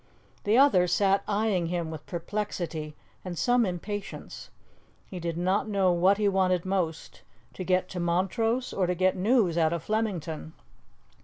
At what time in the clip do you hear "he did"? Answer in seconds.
5.05-5.37